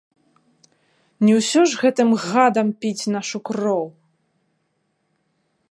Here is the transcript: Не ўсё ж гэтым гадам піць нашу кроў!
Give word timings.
Не 1.27 1.33
ўсё 1.39 1.61
ж 1.73 1.81
гэтым 1.81 2.09
гадам 2.23 2.67
піць 2.85 3.09
нашу 3.17 3.37
кроў! 3.49 3.85